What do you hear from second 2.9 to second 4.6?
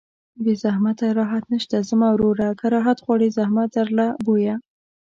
غواړې زحمت در لره بویه